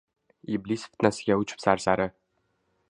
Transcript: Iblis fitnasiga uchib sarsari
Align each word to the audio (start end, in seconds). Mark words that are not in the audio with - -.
Iblis 0.55 0.85
fitnasiga 0.93 1.39
uchib 1.43 1.63
sarsari 1.67 2.11